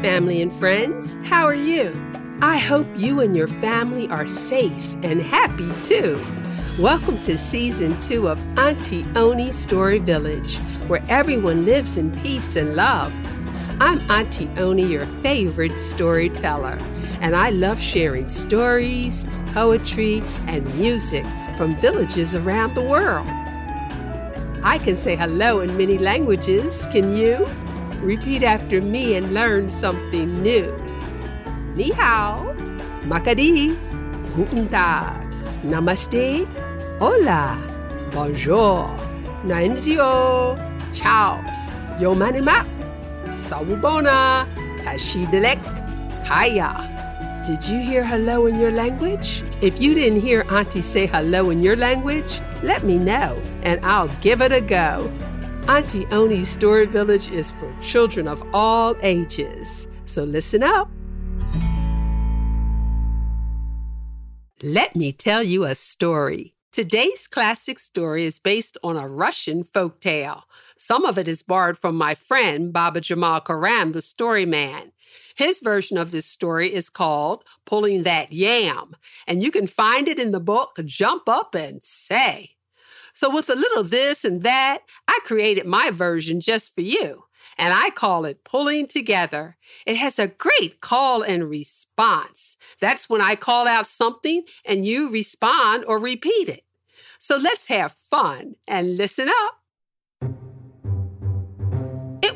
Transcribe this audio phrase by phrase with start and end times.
[0.00, 1.16] family and friends.
[1.24, 1.92] How are you?
[2.40, 6.24] I hope you and your family are safe and happy too.
[6.78, 12.76] Welcome to season two of Auntie Oni Story Village, where everyone lives in peace and
[12.76, 13.12] love.
[13.80, 16.78] I'm Auntie Oni, your favorite storyteller,
[17.20, 21.26] and I love sharing stories, poetry, and music
[21.56, 23.26] from villages around the world.
[24.62, 27.48] I can say hello in many languages, can you?
[28.00, 30.70] Repeat after me and learn something new.
[31.74, 32.54] Ni hao,
[33.10, 33.74] makadi,
[34.38, 35.18] guten tag,
[35.66, 36.46] namaste,
[37.02, 37.58] hola,
[38.14, 38.86] bonjour,
[39.42, 40.54] nanzio,
[40.94, 41.42] ciao,
[41.98, 42.62] yo manima,
[43.34, 44.46] sawubona,
[44.86, 45.58] tashidelek,
[46.22, 46.70] kaya.
[47.46, 49.42] Did you hear hello in your language?
[49.60, 54.12] If you didn't hear Auntie say hello in your language, let me know and I'll
[54.20, 55.10] give it a go.
[55.68, 59.86] Auntie Oni's Story Village is for children of all ages.
[60.06, 60.90] So listen up.
[64.62, 66.54] Let me tell you a story.
[66.72, 70.44] Today's classic story is based on a Russian folk tale.
[70.78, 74.92] Some of it is borrowed from my friend Baba Jamal Koram, the story man.
[75.36, 80.18] His version of this story is called Pulling That Yam, and you can find it
[80.18, 82.57] in the book Jump Up and Say.
[83.12, 87.24] So, with a little this and that, I created my version just for you.
[87.56, 89.56] And I call it pulling together.
[89.84, 92.56] It has a great call and response.
[92.80, 96.60] That's when I call out something and you respond or repeat it.
[97.18, 99.58] So let's have fun and listen up.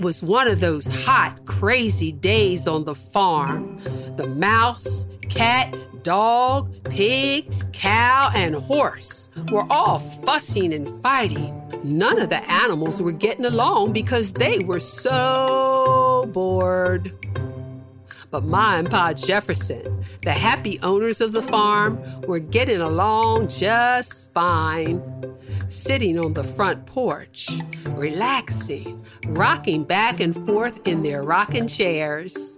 [0.02, 3.78] It was one of those hot, crazy days on the farm.
[4.16, 5.72] The mouse, cat,
[6.02, 11.56] dog, pig, cow, and horse were all fussing and fighting.
[11.84, 17.12] None of the animals were getting along because they were so bored.
[18.32, 24.32] But Ma and Pa Jefferson, the happy owners of the farm, were getting along just
[24.32, 25.02] fine.
[25.68, 27.50] Sitting on the front porch,
[27.90, 32.56] relaxing, rocking back and forth in their rocking chairs.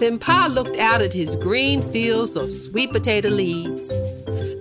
[0.00, 4.02] Then Pa looked out at his green fields of sweet potato leaves.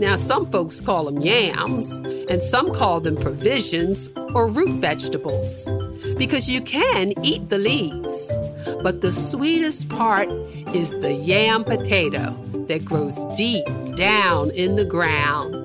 [0.03, 5.71] Now, some folks call them yams, and some call them provisions or root vegetables,
[6.17, 8.37] because you can eat the leaves.
[8.83, 10.29] But the sweetest part
[10.75, 12.37] is the yam potato
[12.67, 13.65] that grows deep
[13.95, 15.55] down in the ground.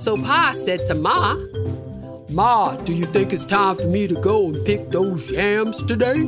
[0.00, 1.36] So Pa said to Ma,
[2.30, 6.24] Ma, do you think it's time for me to go and pick those yams today?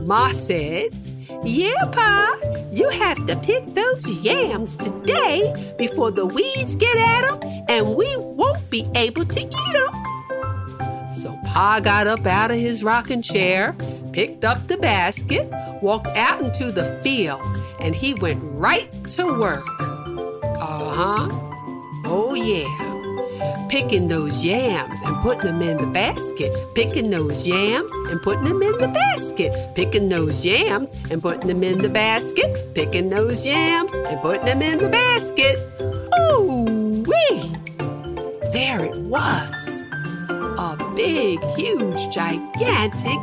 [0.00, 0.96] Ma said,
[1.44, 2.35] yeah, Pa,
[2.72, 8.16] you have to pick those yams today before the weeds get at them and we
[8.16, 11.12] won't be able to eat them.
[11.12, 13.74] So Pa got up out of his rocking chair,
[14.12, 15.48] picked up the basket,
[15.82, 17.40] walked out into the field,
[17.80, 19.66] and he went right to work.
[19.80, 21.28] Uh huh.
[22.04, 22.95] Oh, yeah
[23.68, 28.62] picking those yams and putting them in the basket, picking those yams and putting them
[28.62, 33.92] in the basket, picking those yams and putting them in the basket, picking those yams
[33.94, 35.56] and putting them in the basket.
[36.20, 37.52] Ooh wee!
[38.52, 39.84] There it was.
[40.58, 43.18] A big, huge, gigantic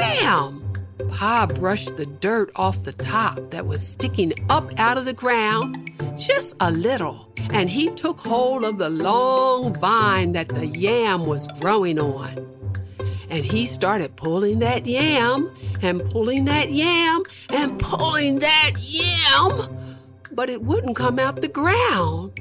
[0.00, 0.62] yam.
[1.10, 5.90] Pa brushed the dirt off the top that was sticking up out of the ground
[6.18, 11.46] just a little, and he took hold of the long vine that the yam was
[11.60, 12.46] growing on.
[13.28, 15.50] And he started pulling that yam
[15.82, 19.50] and pulling that yam and pulling that yam,
[20.32, 22.32] but it wouldn't come out the ground.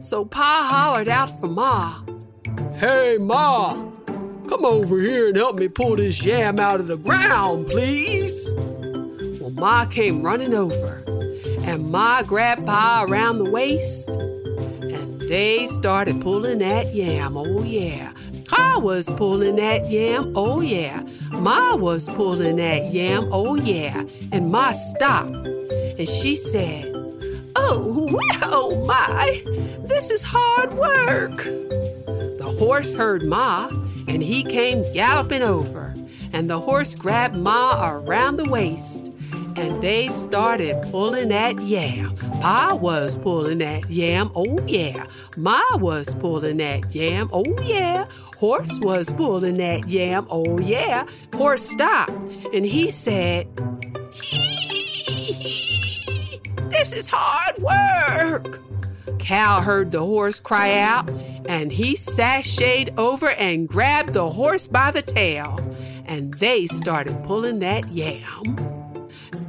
[0.00, 2.02] So Pa hollered out for Ma.
[2.74, 3.74] Hey, Ma,
[4.48, 8.54] come over here and help me pull this yam out of the ground, please.
[9.40, 11.02] Well, Ma came running over
[11.62, 14.10] and Ma grabbed Pa around the waist,
[15.28, 17.36] they started pulling that yam.
[17.36, 18.12] Oh, yeah.
[18.46, 20.32] Pa was pulling that yam.
[20.36, 21.02] Oh, yeah.
[21.32, 23.28] Ma was pulling that yam.
[23.32, 24.04] Oh, yeah.
[24.32, 26.92] And Ma stopped, and she said,
[27.56, 29.40] Oh, well, my,
[29.86, 31.38] this is hard work.
[31.44, 33.68] The horse heard Ma,
[34.06, 35.94] and he came galloping over,
[36.32, 39.13] and the horse grabbed Ma around the waist
[39.56, 42.16] and they started pulling that yam.
[42.40, 45.06] Pa was pulling that yam, oh yeah.
[45.36, 48.06] Ma was pulling that yam, oh yeah.
[48.36, 51.06] Horse was pulling that yam, oh yeah.
[51.34, 52.12] Horse stopped,
[52.52, 53.46] and he said,
[56.70, 58.60] This is hard work.
[59.18, 61.10] Cow heard the horse cry out,
[61.46, 65.58] and he sashayed over and grabbed the horse by the tail,
[66.04, 68.73] and they started pulling that yam.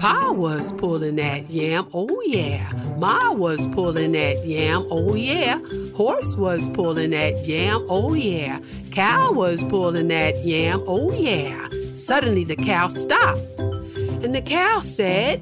[0.06, 2.70] Pa was pulling that yam, oh yeah.
[3.00, 5.60] Ma was pulling that yam, oh yeah.
[5.96, 8.60] Horse was pulling that yam, oh yeah.
[8.92, 11.70] Cow was pulling that yam, oh yeah.
[11.96, 13.42] Suddenly the cow stopped.
[13.58, 15.42] And the cow said,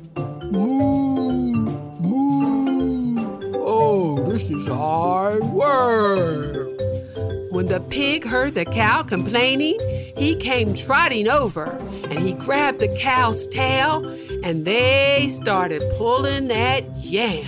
[0.49, 1.65] Moo,
[1.99, 3.53] moo.
[3.65, 6.69] Oh, this is hard work.
[7.51, 9.77] When the pig heard the cow complaining,
[10.15, 14.03] he came trotting over and he grabbed the cow's tail
[14.43, 17.47] and they started pulling that yam.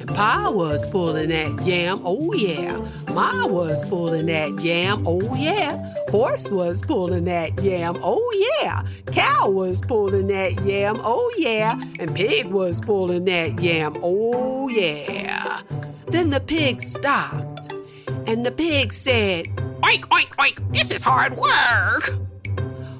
[0.00, 2.84] And Pa was pulling that yam, oh yeah.
[3.12, 5.94] Ma was pulling that yam, oh yeah.
[6.10, 8.82] Horse was pulling that yam, oh yeah.
[9.12, 11.80] Cow was pulling that yam, oh yeah.
[11.98, 15.62] And pig was pulling that yam, oh yeah.
[16.08, 17.72] Then the pig stopped
[18.26, 19.46] and the pig said,
[19.82, 22.18] Oink, oink, oink, this is hard work.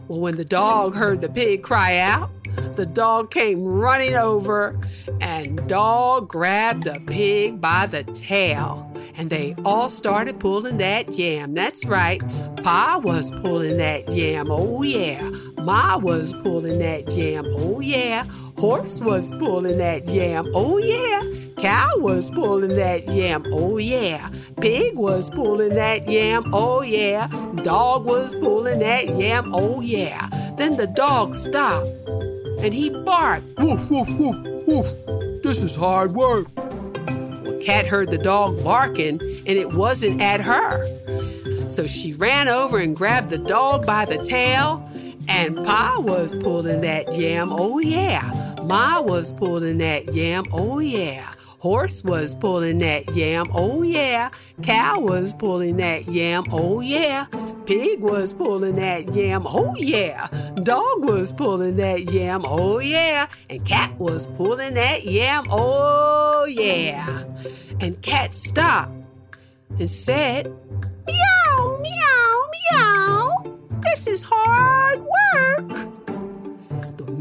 [0.06, 2.30] Well, when the dog heard the pig cry out,
[2.76, 4.78] the dog came running over
[5.20, 11.54] and dog grabbed the pig by the tail and they all started pulling that yam.
[11.54, 12.20] That's right.
[12.62, 14.50] Pa was pulling that yam.
[14.50, 15.22] Oh yeah.
[15.58, 17.44] Ma was pulling that yam.
[17.48, 18.24] Oh yeah.
[18.58, 20.50] Horse was pulling that yam.
[20.54, 21.22] Oh yeah.
[21.58, 23.44] Cow was pulling that yam.
[23.52, 24.30] Oh yeah.
[24.60, 26.52] Pig was pulling that yam.
[26.52, 27.28] Oh yeah.
[27.62, 29.54] Dog was pulling that yam.
[29.54, 30.28] Oh yeah.
[30.56, 31.88] Then the dog stopped
[32.64, 33.44] and he barked.
[33.58, 35.42] Woof, woof, woof, woof.
[35.42, 36.46] This is hard work.
[37.60, 40.88] Cat heard the dog barking and it wasn't at her.
[41.68, 44.88] So she ran over and grabbed the dog by the tail,
[45.28, 48.54] and Pa was pulling that yam, oh yeah.
[48.62, 51.32] Ma was pulling that yam, oh yeah.
[51.64, 54.28] Horse was pulling that yam, oh yeah.
[54.62, 57.24] Cow was pulling that yam, oh yeah.
[57.64, 60.26] Pig was pulling that yam, oh yeah.
[60.56, 63.28] Dog was pulling that yam, oh yeah.
[63.48, 67.24] And cat was pulling that yam, oh yeah.
[67.80, 68.92] And cat stopped
[69.78, 70.54] and said,
[71.06, 71.43] Meow,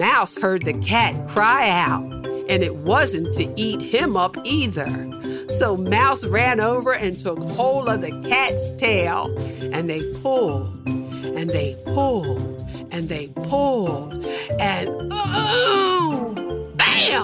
[0.04, 2.04] mouse heard the cat cry out
[2.50, 5.10] and it wasn't to eat him up either.
[5.48, 9.34] So Mouse ran over and took hold of the cat's tail,
[9.72, 12.62] and they pulled, and they pulled,
[12.92, 14.26] and they pulled,
[14.60, 16.36] and oh,
[16.76, 17.24] bam!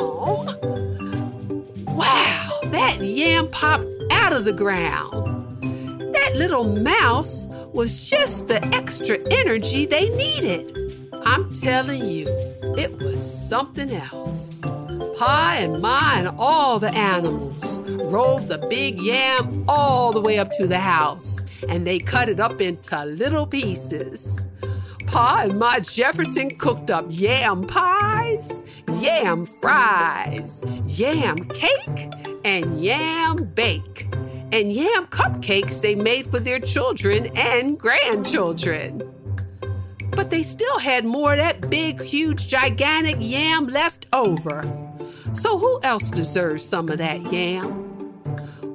[1.97, 5.11] Wow, that yam popped out of the ground.
[6.13, 10.78] That little mouse was just the extra energy they needed.
[11.25, 12.27] I'm telling you,
[12.77, 14.59] it was something else.
[15.19, 20.49] Pa and Ma and all the animals rolled the big yam all the way up
[20.53, 24.45] to the house, and they cut it up into little pieces.
[25.07, 28.63] Pa and Ma Jefferson cooked up yam pies,
[28.99, 32.13] yam fries, yam cake,
[32.45, 34.07] and yam bake,
[34.51, 39.03] and yam cupcakes they made for their children and grandchildren.
[40.19, 44.63] But they still had more of that big, huge, gigantic yam left over.
[45.33, 48.11] So, who else deserves some of that yam?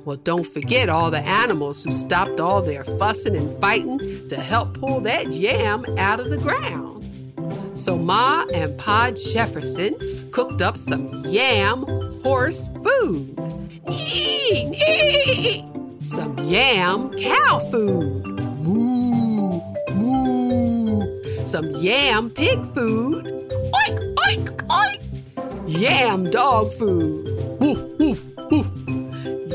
[0.07, 4.81] Well, don't forget all the animals who stopped all their fussing and fighting to help
[4.81, 7.05] pull that yam out of the ground.
[7.79, 11.85] So, Ma and Pa Jefferson cooked up some yam
[12.23, 13.39] horse food.
[13.91, 15.65] Eat, eat.
[16.01, 18.25] Some yam cow food.
[18.61, 19.04] Moo.
[21.55, 23.27] Some yam pig food.
[23.27, 25.03] Oink, oink, oink
[25.69, 27.31] yam dog food.
[27.61, 28.69] Woof, woof, woof.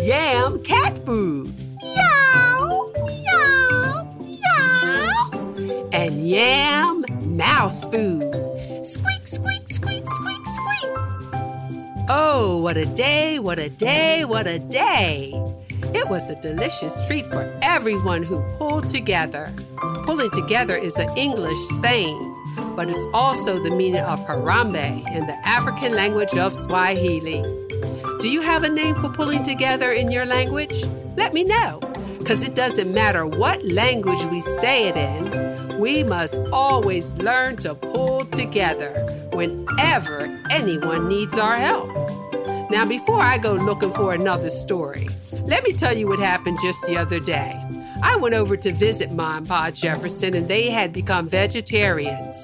[0.07, 1.53] Yam cat food.
[1.83, 5.89] Meow, meow, meow.
[5.91, 7.03] And yam
[7.35, 8.23] mouse food.
[8.85, 10.91] Squeak, squeak, squeak, squeak, squeak.
[12.07, 15.33] Oh, what a day, what a day, what a day.
[15.99, 19.53] It was a delicious treat for everyone who pulled together.
[20.05, 22.29] Pulling together is an English saying
[22.79, 27.41] but it's also the meaning of Harambee in the African language of Swahili.
[28.21, 30.85] Do you have a name for pulling together in your language?
[31.17, 31.81] Let me know,
[32.19, 37.75] because it doesn't matter what language we say it in, we must always learn to
[37.75, 38.91] pull together
[39.33, 41.89] whenever anyone needs our help.
[42.71, 45.09] Now, before I go looking for another story,
[45.49, 47.61] let me tell you what happened just the other day.
[48.01, 52.35] I went over to visit Ma and Pa Jefferson, and they had become vegetarians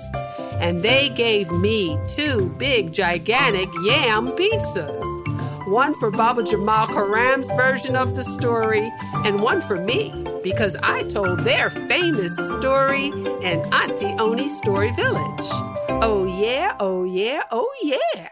[0.59, 5.67] and they gave me two big, gigantic yam pizzas.
[5.67, 8.91] One for Baba Jamal Koram's version of the story,
[9.25, 15.47] and one for me, because I told their famous story in Auntie Oni's Story Village.
[15.89, 18.27] Oh, yeah, oh, yeah, oh, yeah.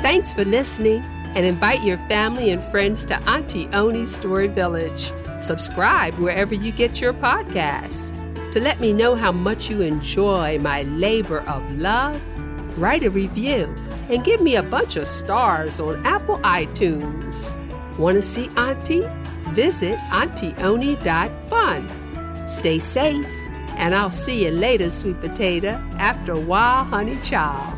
[0.00, 1.02] Thanks for listening
[1.36, 5.12] and invite your family and friends to Auntie Oni's Story Village.
[5.38, 8.10] Subscribe wherever you get your podcasts.
[8.52, 12.18] To let me know how much you enjoy my labor of love,
[12.78, 13.66] write a review
[14.08, 17.54] and give me a bunch of stars on Apple iTunes.
[17.98, 19.06] Want to see Auntie?
[19.50, 21.88] Visit AuntieOni.fun.
[22.48, 23.26] Stay safe,
[23.76, 27.75] and I'll see you later, sweet potato, after a while, honey child.